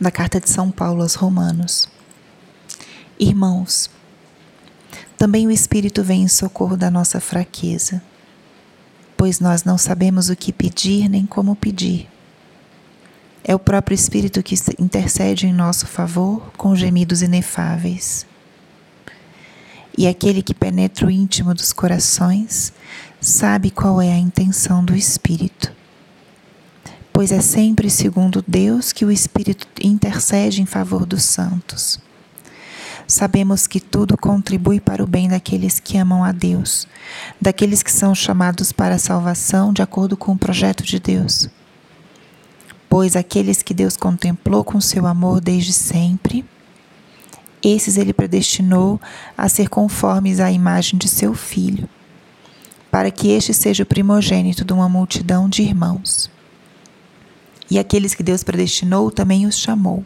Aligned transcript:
da 0.00 0.10
carta 0.10 0.40
de 0.40 0.48
São 0.50 0.70
Paulo 0.70 1.02
aos 1.02 1.14
Romanos. 1.14 1.88
Irmãos, 3.18 3.90
também 5.16 5.46
o 5.46 5.50
Espírito 5.50 6.02
vem 6.02 6.22
em 6.22 6.28
socorro 6.28 6.76
da 6.76 6.90
nossa 6.90 7.18
fraqueza, 7.18 8.02
pois 9.16 9.40
nós 9.40 9.64
não 9.64 9.78
sabemos 9.78 10.28
o 10.28 10.36
que 10.36 10.52
pedir 10.52 11.08
nem 11.08 11.24
como 11.24 11.56
pedir. 11.56 12.08
É 13.42 13.54
o 13.54 13.58
próprio 13.58 13.94
Espírito 13.94 14.42
que 14.42 14.54
intercede 14.78 15.46
em 15.46 15.52
nosso 15.52 15.86
favor 15.86 16.50
com 16.56 16.76
gemidos 16.76 17.22
inefáveis. 17.22 18.26
E 19.96 20.06
aquele 20.06 20.42
que 20.42 20.52
penetra 20.52 21.06
o 21.06 21.10
íntimo 21.10 21.54
dos 21.54 21.72
corações 21.72 22.72
sabe 23.18 23.70
qual 23.70 24.02
é 24.02 24.12
a 24.12 24.18
intenção 24.18 24.84
do 24.84 24.94
Espírito 24.94 25.75
pois 27.16 27.32
é 27.32 27.40
sempre 27.40 27.88
segundo 27.88 28.44
Deus 28.46 28.92
que 28.92 29.02
o 29.02 29.10
Espírito 29.10 29.66
intercede 29.82 30.60
em 30.60 30.66
favor 30.66 31.06
dos 31.06 31.22
santos. 31.22 31.98
Sabemos 33.08 33.66
que 33.66 33.80
tudo 33.80 34.18
contribui 34.18 34.80
para 34.80 35.02
o 35.02 35.06
bem 35.06 35.26
daqueles 35.26 35.80
que 35.80 35.96
amam 35.96 36.22
a 36.22 36.30
Deus, 36.30 36.86
daqueles 37.40 37.82
que 37.82 37.90
são 37.90 38.14
chamados 38.14 38.70
para 38.70 38.96
a 38.96 38.98
salvação 38.98 39.72
de 39.72 39.80
acordo 39.80 40.14
com 40.14 40.32
o 40.32 40.38
projeto 40.38 40.84
de 40.84 41.00
Deus. 41.00 41.48
Pois 42.86 43.16
aqueles 43.16 43.62
que 43.62 43.72
Deus 43.72 43.96
contemplou 43.96 44.62
com 44.62 44.78
seu 44.78 45.06
amor 45.06 45.40
desde 45.40 45.72
sempre, 45.72 46.44
esses 47.62 47.96
ele 47.96 48.12
predestinou 48.12 49.00
a 49.38 49.48
ser 49.48 49.70
conformes 49.70 50.38
à 50.38 50.52
imagem 50.52 50.98
de 50.98 51.08
seu 51.08 51.32
filho, 51.32 51.88
para 52.90 53.10
que 53.10 53.28
este 53.28 53.54
seja 53.54 53.84
o 53.84 53.86
primogênito 53.86 54.66
de 54.66 54.74
uma 54.74 54.86
multidão 54.86 55.48
de 55.48 55.62
irmãos. 55.62 56.35
E 57.70 57.78
aqueles 57.78 58.14
que 58.14 58.22
Deus 58.22 58.42
predestinou 58.42 59.10
também 59.10 59.46
os 59.46 59.58
chamou. 59.58 60.04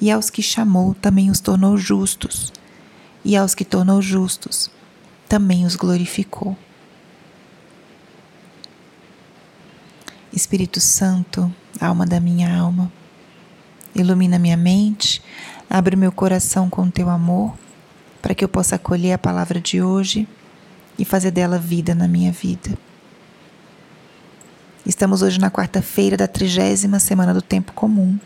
E 0.00 0.10
aos 0.10 0.30
que 0.30 0.42
chamou 0.42 0.94
também 0.94 1.30
os 1.30 1.40
tornou 1.40 1.76
justos. 1.76 2.52
E 3.24 3.36
aos 3.36 3.54
que 3.54 3.64
tornou 3.64 4.00
justos 4.00 4.70
também 5.28 5.64
os 5.64 5.74
glorificou. 5.74 6.56
Espírito 10.32 10.80
Santo, 10.80 11.52
alma 11.80 12.04
da 12.04 12.20
minha 12.20 12.56
alma, 12.56 12.92
ilumina 13.94 14.38
minha 14.38 14.56
mente, 14.56 15.22
abre 15.70 15.96
meu 15.96 16.10
coração 16.10 16.68
com 16.68 16.90
teu 16.90 17.08
amor, 17.08 17.56
para 18.20 18.34
que 18.34 18.44
eu 18.44 18.48
possa 18.48 18.76
acolher 18.76 19.12
a 19.12 19.18
palavra 19.18 19.60
de 19.60 19.80
hoje 19.80 20.28
e 20.98 21.04
fazer 21.04 21.30
dela 21.30 21.58
vida 21.58 21.94
na 21.94 22.08
minha 22.08 22.32
vida. 22.32 22.76
Estamos 24.86 25.22
hoje 25.22 25.40
na 25.40 25.50
quarta-feira 25.50 26.14
da 26.14 26.28
trigésima 26.28 26.98
semana 26.98 27.32
do 27.32 27.40
tempo 27.40 27.72
comum. 27.72 28.18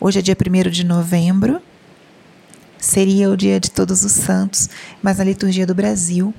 Hoje 0.00 0.20
é 0.20 0.22
dia 0.22 0.34
1 0.34 0.70
de 0.70 0.84
novembro, 0.84 1.60
seria 2.78 3.28
o 3.28 3.36
dia 3.36 3.60
de 3.60 3.70
Todos 3.70 4.04
os 4.04 4.12
Santos, 4.12 4.70
mas 5.02 5.18
na 5.18 5.24
liturgia 5.24 5.66
do 5.66 5.74
Brasil, 5.74 6.32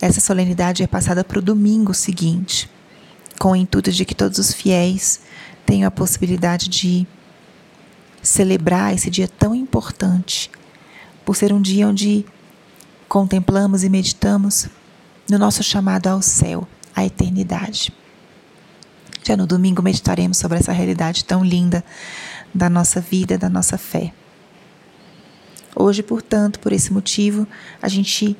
essa 0.00 0.20
solenidade 0.20 0.84
é 0.84 0.86
passada 0.86 1.24
para 1.24 1.40
o 1.40 1.42
domingo 1.42 1.92
seguinte, 1.92 2.70
com 3.36 3.50
o 3.50 3.56
intuito 3.56 3.90
de 3.90 4.04
que 4.04 4.14
todos 4.14 4.38
os 4.38 4.52
fiéis 4.52 5.20
tenham 5.66 5.88
a 5.88 5.90
possibilidade 5.90 6.68
de 6.68 7.04
celebrar 8.22 8.94
esse 8.94 9.10
dia 9.10 9.26
tão 9.26 9.56
importante, 9.56 10.52
por 11.24 11.34
ser 11.34 11.52
um 11.52 11.60
dia 11.60 11.88
onde 11.88 12.24
contemplamos 13.08 13.82
e 13.82 13.88
meditamos 13.88 14.68
no 15.28 15.36
nosso 15.36 15.64
chamado 15.64 16.06
ao 16.06 16.22
céu 16.22 16.68
a 16.98 17.04
eternidade. 17.06 17.92
Já 19.22 19.36
no 19.36 19.46
domingo 19.46 19.82
meditaremos 19.82 20.38
sobre 20.38 20.58
essa 20.58 20.72
realidade 20.72 21.24
tão 21.24 21.44
linda 21.44 21.84
da 22.52 22.68
nossa 22.68 23.00
vida, 23.00 23.38
da 23.38 23.48
nossa 23.48 23.78
fé. 23.78 24.12
Hoje, 25.76 26.02
portanto, 26.02 26.58
por 26.58 26.72
esse 26.72 26.92
motivo, 26.92 27.46
a 27.80 27.88
gente 27.88 28.36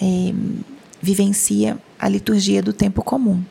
é, 0.00 0.34
vivencia 1.00 1.78
a 1.98 2.08
liturgia 2.08 2.62
do 2.62 2.72
tempo 2.72 3.04
comum. 3.04 3.44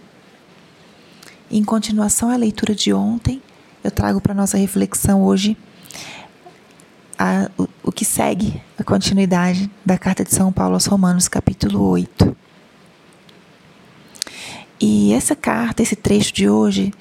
Em 1.49 1.63
continuação 1.63 2.29
à 2.29 2.35
leitura 2.35 2.75
de 2.75 2.91
ontem, 2.91 3.41
eu 3.83 3.91
trago 3.91 4.19
para 4.19 4.33
nossa 4.33 4.57
reflexão 4.57 5.23
hoje 5.23 5.55
a, 7.17 7.49
o, 7.57 7.67
o 7.83 7.91
que 7.91 8.03
segue 8.03 8.61
a 8.77 8.83
continuidade 8.83 9.69
da 9.85 9.97
carta 9.97 10.23
de 10.23 10.33
São 10.33 10.51
Paulo 10.51 10.73
aos 10.73 10.87
Romanos, 10.87 11.27
capítulo 11.27 11.81
8. 11.83 12.40
E 14.81 15.13
essa 15.13 15.35
carta, 15.35 15.83
esse 15.83 15.95
trecho 15.95 16.33
de 16.33 16.49
hoje, 16.49 16.91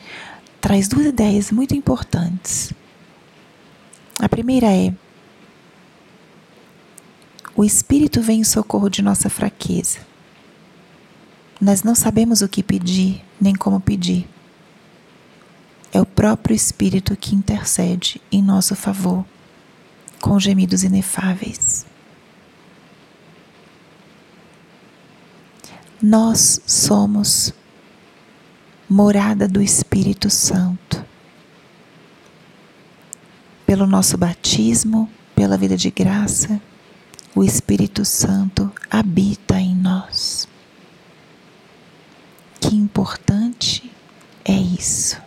traz 0.60 0.86
duas 0.86 1.06
ideias 1.06 1.50
muito 1.50 1.74
importantes. 1.74 2.74
A 4.18 4.28
primeira 4.28 4.66
é: 4.66 4.92
o 7.56 7.64
Espírito 7.64 8.20
vem 8.20 8.40
em 8.40 8.44
socorro 8.44 8.90
de 8.90 9.00
nossa 9.00 9.30
fraqueza. 9.30 10.00
Nós 11.58 11.82
não 11.82 11.94
sabemos 11.94 12.42
o 12.42 12.48
que 12.48 12.62
pedir, 12.62 13.24
nem 13.40 13.54
como 13.54 13.80
pedir. 13.80 14.28
É 15.90 16.00
o 16.00 16.06
próprio 16.06 16.54
Espírito 16.54 17.16
que 17.16 17.34
intercede 17.34 18.20
em 18.30 18.42
nosso 18.42 18.76
favor, 18.76 19.24
com 20.20 20.38
gemidos 20.38 20.84
inefáveis. 20.84 21.86
Nós 26.02 26.60
somos 26.66 27.52
morada 28.90 29.46
do 29.46 29.62
Espírito 29.62 30.28
Santo. 30.28 31.04
Pelo 33.64 33.86
nosso 33.86 34.18
batismo, 34.18 35.08
pela 35.32 35.56
vida 35.56 35.76
de 35.76 35.92
graça, 35.92 36.60
o 37.32 37.44
Espírito 37.44 38.04
Santo 38.04 38.68
habita 38.90 39.60
em 39.60 39.76
nós. 39.76 40.48
Que 42.60 42.74
importante 42.74 43.92
é 44.44 44.56
isso. 44.56 45.22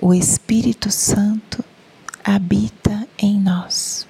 O 0.00 0.14
Espírito 0.14 0.90
Santo 0.90 1.62
habita 2.24 3.06
em 3.18 3.38
nós. 3.38 4.06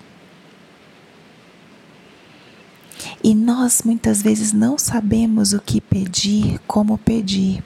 E 3.25 3.35
nós 3.35 3.83
muitas 3.85 4.23
vezes 4.23 4.53
não 4.53 4.79
sabemos 4.79 5.53
o 5.53 5.61
que 5.61 5.81
pedir, 5.81 6.61
como 6.61 6.97
pedir 6.97 7.63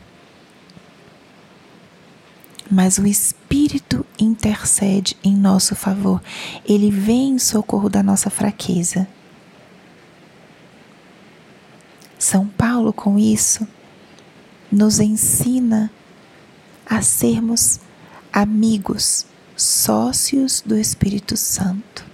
mas 2.71 2.99
o 2.99 3.07
Espírito 3.07 4.05
intercede 4.19 5.17
em 5.23 5.35
nosso 5.37 5.75
favor. 5.75 6.23
Ele 6.65 6.91
vem 6.91 7.31
em 7.31 7.39
socorro 7.39 7.89
da 7.89 8.03
nossa 8.03 8.31
fraqueza. 8.31 9.07
São 12.19 12.47
Paulo, 12.47 12.93
com 12.93 13.19
isso, 13.19 13.67
nos 14.71 15.01
ensina 15.01 15.91
a 16.85 17.03
sermos 17.03 17.79
amigos, 18.33 19.27
sócios 19.57 20.63
do 20.65 20.77
Espírito 20.77 21.37
Santo. 21.37 22.05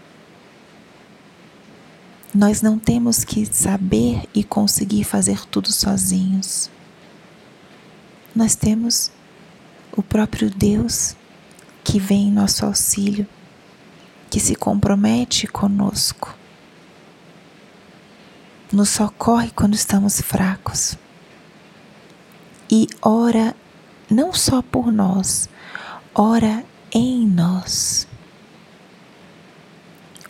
Nós 2.34 2.62
não 2.62 2.78
temos 2.78 3.24
que 3.24 3.44
saber 3.46 4.22
e 4.34 4.42
conseguir 4.42 5.04
fazer 5.04 5.44
tudo 5.46 5.70
sozinhos. 5.70 6.70
Nós 8.34 8.54
temos 8.54 9.10
o 9.92 10.02
próprio 10.02 10.50
Deus 10.50 11.14
que 11.84 11.98
vem 11.98 12.28
em 12.28 12.32
nosso 12.32 12.64
auxílio, 12.64 13.26
que 14.30 14.40
se 14.40 14.54
compromete 14.54 15.46
conosco, 15.46 16.34
nos 18.72 18.88
socorre 18.88 19.50
quando 19.50 19.74
estamos 19.74 20.20
fracos 20.20 20.96
e 22.70 22.86
ora 23.02 23.54
não 24.10 24.32
só 24.32 24.62
por 24.62 24.90
nós, 24.90 25.46
ora 26.14 26.64
em 26.90 27.26
nós. 27.26 28.08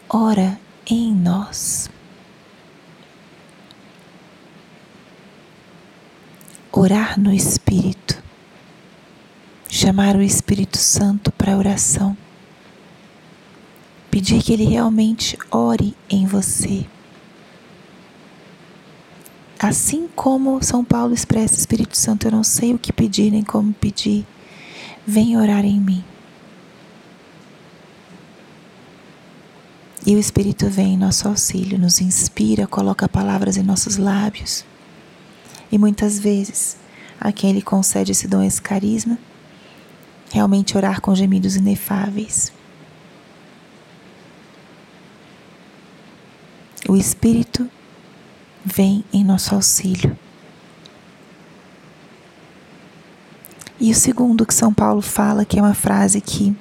Ora 0.09 0.59
em 0.85 1.15
nós. 1.15 1.89
Orar 6.73 7.19
no 7.19 7.33
Espírito 7.33 8.12
chamar 9.83 10.15
o 10.15 10.23
Espírito 10.23 10.79
Santo 10.79 11.33
para 11.33 11.57
oração, 11.57 12.17
pedir 14.13 14.41
que 14.41 14.53
ele 14.53 14.63
realmente 14.63 15.37
ore 15.51 15.97
em 16.09 16.25
você. 16.25 16.87
Assim 19.59 20.09
como 20.15 20.63
São 20.63 20.85
Paulo 20.85 21.13
expressa, 21.13 21.59
Espírito 21.59 21.97
Santo, 21.97 22.29
eu 22.29 22.31
não 22.31 22.45
sei 22.45 22.73
o 22.73 22.79
que 22.79 22.93
pedir 22.93 23.33
nem 23.33 23.43
como 23.43 23.73
pedir, 23.73 24.25
vem 25.05 25.37
orar 25.37 25.65
em 25.65 25.81
mim. 25.81 26.05
E 30.07 30.15
o 30.15 30.19
Espírito 30.19 30.69
vem 30.69 30.95
em 30.95 30.97
nosso 30.97 31.27
auxílio, 31.27 31.77
nos 31.77 32.01
inspira, 32.01 32.69
coloca 32.69 33.09
palavras 33.09 33.57
em 33.57 33.65
nossos 33.65 33.97
lábios. 33.97 34.65
E 35.73 35.77
muitas 35.77 36.21
vezes, 36.21 36.77
a 37.21 37.33
quem 37.33 37.51
Ele 37.51 37.63
concede 37.63 38.13
esse 38.13 38.29
dom, 38.29 38.45
esse 38.45 38.63
carisma, 38.63 39.19
realmente 40.33 40.79
orar 40.79 41.03
com 41.03 41.15
gemidos 41.15 41.57
inefáveis. 41.57 42.51
O 46.89 46.97
Espírito 46.97 47.69
vem 48.65 49.05
em 49.13 49.23
nosso 49.23 49.55
auxílio. 49.55 50.19
E 53.79 53.93
o 53.93 53.95
segundo 53.95 54.47
que 54.47 54.55
São 54.55 54.73
Paulo 54.73 55.03
fala, 55.03 55.45
que 55.45 55.59
é 55.59 55.63
uma 55.63 55.75
frase 55.75 56.21
que 56.21 56.57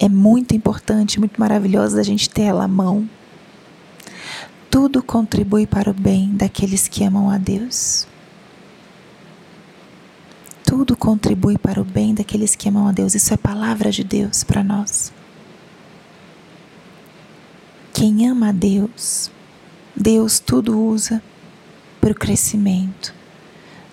é 0.00 0.08
muito 0.08 0.54
importante, 0.54 1.18
muito 1.18 1.38
maravilhosa 1.38 1.96
da 1.96 2.02
gente 2.02 2.30
ter 2.30 2.42
ela 2.42 2.64
à 2.64 2.68
mão. 2.68 3.08
Tudo 4.70 5.02
contribui 5.02 5.66
para 5.66 5.90
o 5.90 5.94
bem 5.94 6.30
daqueles 6.34 6.88
que 6.88 7.04
amam 7.04 7.28
a 7.28 7.36
Deus. 7.36 8.06
Tudo 10.78 10.96
contribui 10.96 11.58
para 11.58 11.80
o 11.80 11.84
bem 11.84 12.14
daqueles 12.14 12.54
que 12.54 12.68
amam 12.68 12.86
a 12.86 12.92
Deus. 12.92 13.12
Isso 13.12 13.34
é 13.34 13.36
palavra 13.36 13.90
de 13.90 14.04
Deus 14.04 14.44
para 14.44 14.62
nós. 14.62 15.12
Quem 17.92 18.28
ama 18.28 18.50
a 18.50 18.52
Deus, 18.52 19.28
Deus 19.96 20.38
tudo 20.38 20.80
usa 20.80 21.20
para 22.00 22.12
o 22.12 22.14
crescimento. 22.14 23.12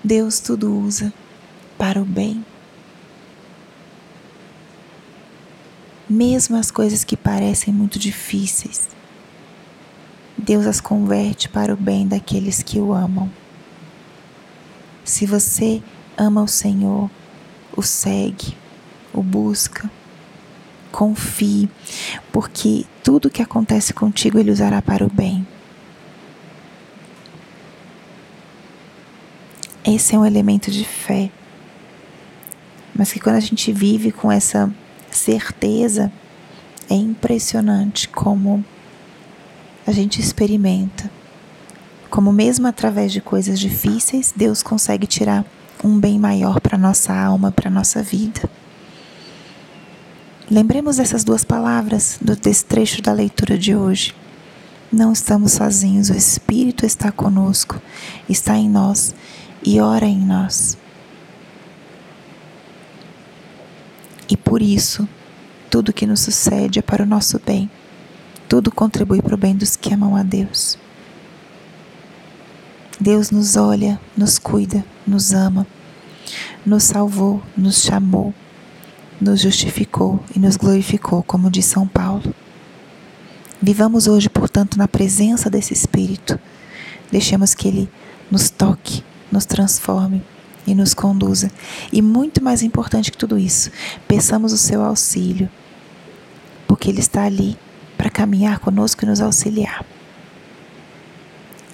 Deus 0.03 0.39
tudo 0.39 0.79
usa 0.79 1.11
para 1.75 1.99
o 1.99 2.05
bem. 2.05 2.45
Mesmo 6.07 6.55
as 6.55 6.69
coisas 6.69 7.03
que 7.03 7.17
parecem 7.17 7.73
muito 7.73 7.97
difíceis, 7.97 8.89
Deus 10.37 10.67
as 10.67 10.79
converte 10.79 11.49
para 11.49 11.73
o 11.73 11.77
bem 11.77 12.07
daqueles 12.07 12.61
que 12.61 12.77
o 12.77 12.93
amam. 12.93 13.27
Se 15.03 15.25
você 15.25 15.81
ama 16.17 16.41
o 16.41 16.47
Senhor, 16.47 17.09
o 17.75 17.81
segue, 17.81 18.55
o 19.13 19.21
busca, 19.21 19.89
confie, 20.91 21.69
porque 22.31 22.85
tudo 23.03 23.29
que 23.29 23.41
acontece 23.41 23.93
contigo 23.93 24.39
Ele 24.39 24.51
usará 24.51 24.81
para 24.81 25.05
o 25.05 25.11
bem. 25.11 25.45
Esse 29.83 30.15
é 30.15 30.19
um 30.19 30.25
elemento 30.25 30.71
de 30.71 30.83
fé. 30.83 31.29
Mas 32.95 33.11
que 33.11 33.19
quando 33.19 33.35
a 33.35 33.41
gente 33.41 33.71
vive 33.71 34.11
com 34.11 34.31
essa 34.31 34.73
certeza, 35.11 36.11
é 36.89 36.95
impressionante 36.95 38.07
como 38.09 38.63
a 39.85 39.91
gente 39.91 40.19
experimenta. 40.19 41.11
Como, 42.09 42.31
mesmo 42.31 42.67
através 42.67 43.11
de 43.11 43.21
coisas 43.21 43.59
difíceis, 43.59 44.33
Deus 44.35 44.63
consegue 44.63 45.05
tirar 45.05 45.45
um 45.85 45.99
bem 45.99 46.17
maior 46.17 46.59
para 46.59 46.79
nossa 46.79 47.13
alma, 47.13 47.51
para 47.51 47.69
nossa 47.69 48.01
vida. 48.01 48.49
Lembremos 50.49 50.97
dessas 50.97 51.23
duas 51.23 51.43
palavras 51.43 52.17
do 52.19 52.35
trecho 52.35 53.03
da 53.03 53.13
leitura 53.13 53.55
de 53.55 53.75
hoje. 53.75 54.15
Não 54.91 55.13
estamos 55.13 55.51
sozinhos, 55.53 56.09
o 56.09 56.15
Espírito 56.15 56.87
está 56.87 57.11
conosco, 57.11 57.79
está 58.27 58.57
em 58.57 58.67
nós 58.67 59.13
e 59.63 59.79
ora 59.79 60.07
em 60.07 60.17
nós. 60.17 60.75
E 64.27 64.35
por 64.35 64.63
isso, 64.63 65.07
tudo 65.69 65.93
que 65.93 66.07
nos 66.07 66.21
sucede 66.21 66.79
é 66.79 66.81
para 66.81 67.03
o 67.03 67.07
nosso 67.07 67.39
bem. 67.45 67.69
Tudo 68.49 68.71
contribui 68.71 69.21
para 69.21 69.35
o 69.35 69.37
bem 69.37 69.55
dos 69.55 69.75
que 69.75 69.93
amam 69.93 70.15
a 70.15 70.23
Deus. 70.23 70.79
Deus 72.99 73.29
nos 73.29 73.55
olha, 73.55 73.99
nos 74.17 74.39
cuida, 74.39 74.83
nos 75.05 75.33
ama, 75.33 75.67
nos 76.65 76.83
salvou, 76.83 77.41
nos 77.55 77.83
chamou, 77.83 78.33
nos 79.19 79.41
justificou 79.41 80.19
e 80.35 80.39
nos 80.39 80.57
glorificou, 80.57 81.23
como 81.23 81.49
diz 81.49 81.65
São 81.65 81.87
Paulo. 81.87 82.33
Vivamos 83.61 84.07
hoje, 84.07 84.29
portanto, 84.29 84.77
na 84.77 84.87
presença 84.87 85.49
desse 85.49 85.73
Espírito. 85.73 86.39
Deixemos 87.11 87.53
que 87.53 87.67
Ele 87.67 87.89
nos 88.29 88.49
toque, 88.49 89.03
nos 89.31 89.45
transforme 89.45 90.23
e 90.67 90.75
nos 90.75 90.93
conduza. 90.93 91.49
E 91.91 92.01
muito 92.01 92.43
mais 92.43 92.61
importante 92.61 93.11
que 93.11 93.17
tudo 93.17 93.37
isso, 93.37 93.71
peçamos 94.07 94.51
o 94.51 94.57
seu 94.57 94.83
auxílio, 94.83 95.49
porque 96.67 96.89
Ele 96.89 96.99
está 96.99 97.23
ali 97.23 97.57
para 97.97 98.09
caminhar 98.09 98.59
conosco 98.59 99.03
e 99.03 99.07
nos 99.07 99.21
auxiliar. 99.21 99.85